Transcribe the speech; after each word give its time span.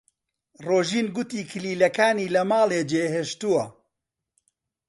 ڕۆژین 0.67 1.07
گوتی 1.15 1.41
کلیلەکانی 1.51 2.31
لە 2.35 2.41
ماڵێ 2.49 2.81
جێهێشتووە. 2.91 3.63